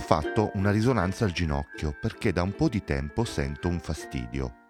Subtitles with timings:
[0.00, 4.64] fatto una risonanza al ginocchio perché da un po' di tempo sento un fastidio.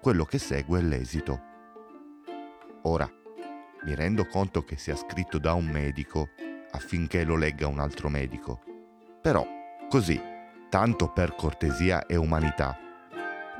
[0.00, 1.40] Quello che segue è l'esito.
[2.82, 3.08] Ora,
[3.84, 6.30] mi rendo conto che sia scritto da un medico
[6.72, 8.62] affinché lo legga un altro medico.
[9.20, 9.46] Però,
[9.88, 10.20] così,
[10.68, 12.76] tanto per cortesia e umanità,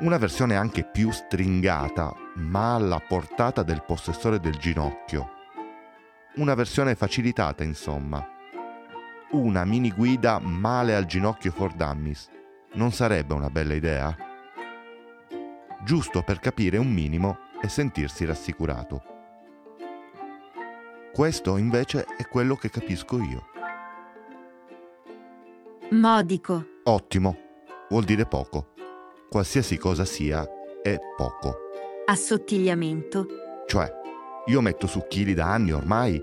[0.00, 5.30] una versione anche più stringata, ma alla portata del possessore del ginocchio.
[6.36, 8.31] Una versione facilitata, insomma.
[9.32, 12.28] Una mini guida male al ginocchio for dummies.
[12.74, 14.14] Non sarebbe una bella idea?
[15.82, 19.02] Giusto per capire un minimo e sentirsi rassicurato.
[21.14, 23.46] Questo invece è quello che capisco io.
[25.92, 26.66] Modico.
[26.84, 27.38] Ottimo,
[27.88, 28.74] vuol dire poco.
[29.30, 30.46] Qualsiasi cosa sia,
[30.82, 31.56] è poco.
[32.04, 33.26] Assottigliamento.
[33.66, 33.90] Cioè,
[34.44, 36.20] io metto su chili da anni ormai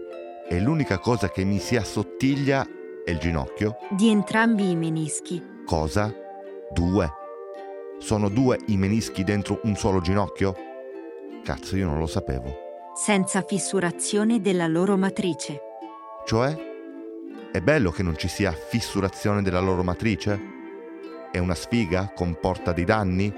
[0.48, 2.78] e l'unica cosa che mi si assottiglia
[3.10, 3.78] è il ginocchio.
[3.90, 5.44] Di entrambi i menischi.
[5.66, 6.14] Cosa?
[6.72, 7.12] Due.
[8.00, 10.56] Sono due i menischi dentro un solo ginocchio?
[11.44, 12.68] Cazzo, io non lo sapevo
[13.00, 15.62] senza fissurazione della loro matrice.
[16.26, 16.54] Cioè?
[17.50, 20.38] È bello che non ci sia fissurazione della loro matrice?
[21.32, 22.12] È una sfiga?
[22.14, 23.34] Comporta dei danni?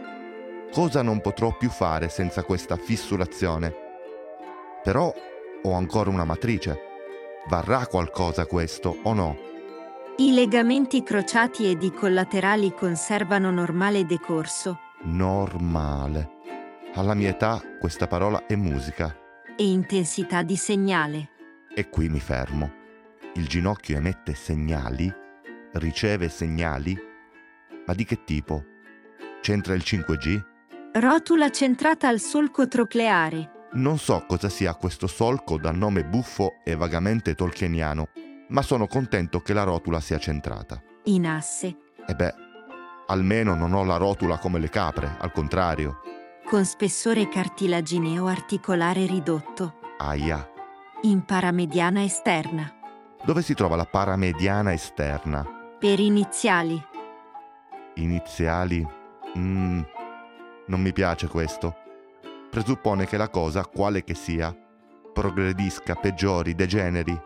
[0.71, 3.71] Cosa non potrò più fare senza questa fissurazione?
[4.81, 5.13] Però
[5.61, 6.79] ho ancora una matrice.
[7.47, 9.50] Varrà qualcosa questo o no?
[10.21, 14.77] I legamenti crociati ed i collaterali conservano normale decorso.
[15.05, 16.29] Normale.
[16.93, 19.17] Alla mia età questa parola è musica
[19.57, 21.29] e intensità di segnale.
[21.73, 22.71] E qui mi fermo.
[23.33, 25.11] Il ginocchio emette segnali?
[25.71, 26.95] Riceve segnali?
[27.87, 28.63] Ma di che tipo?
[29.41, 30.43] C'entra il 5G?
[30.99, 33.69] Rotula centrata al solco trocleare.
[33.71, 38.09] Non so cosa sia questo solco dal nome buffo e vagamente tolkieniano,
[38.51, 40.81] ma sono contento che la rotula sia centrata.
[41.05, 41.75] In asse.
[42.07, 42.33] E beh,
[43.07, 45.99] almeno non ho la rotula come le capre, al contrario
[46.51, 49.75] con spessore cartilagineo articolare ridotto.
[49.99, 50.49] Aia.
[51.03, 52.69] In paramediana esterna.
[53.23, 55.45] Dove si trova la paramediana esterna?
[55.79, 56.77] Per iniziali.
[57.95, 58.85] Iniziali?
[59.37, 59.81] Mm,
[60.65, 61.73] non mi piace questo.
[62.49, 64.53] Presuppone che la cosa, quale che sia,
[65.13, 67.17] progredisca, peggiori, degeneri.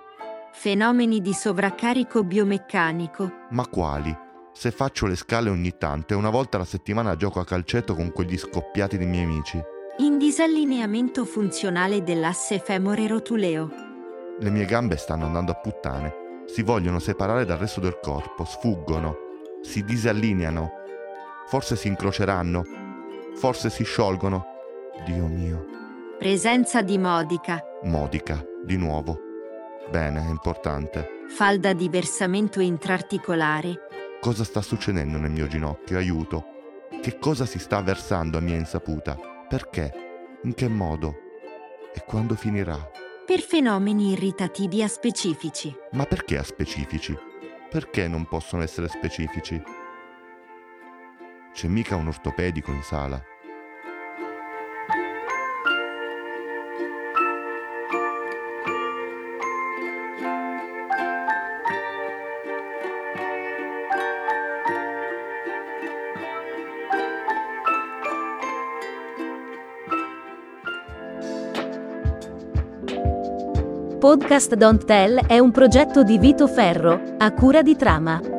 [0.57, 3.31] Fenomeni di sovraccarico biomeccanico.
[3.49, 4.17] Ma quali?
[4.53, 8.11] Se faccio le scale ogni tanto e una volta alla settimana gioco a calcetto con
[8.13, 9.61] quegli scoppiati dei miei amici.
[9.97, 13.69] In disallineamento funzionale dell'asse femore rotuleo.
[14.39, 16.43] Le mie gambe stanno andando a puttane.
[16.45, 19.17] Si vogliono separare dal resto del corpo, sfuggono,
[19.61, 20.71] si disallineano.
[21.47, 22.63] Forse si incroceranno,
[23.35, 24.45] forse si sciolgono.
[25.05, 25.65] Dio mio.
[26.17, 27.61] Presenza di modica.
[27.83, 29.24] Modica, di nuovo.
[29.89, 31.07] Bene, è importante.
[31.29, 33.85] Falda di versamento intraarticolare
[34.25, 35.97] Cosa sta succedendo nel mio ginocchio?
[35.97, 36.45] Aiuto.
[36.99, 39.15] Che cosa si sta versando a mia insaputa?
[39.47, 40.39] Perché?
[40.43, 41.15] In che modo?
[41.93, 42.75] E quando finirà?
[43.23, 45.71] Per fenomeni irritativi aspecifici.
[45.91, 47.15] Ma perché aspecifici?
[47.69, 49.61] Perché non possono essere specifici?
[51.53, 53.21] C'è mica un ortopedico in sala.
[74.05, 78.34] Podcast Don't Tell è un progetto di Vito Ferro, a cura di Trama.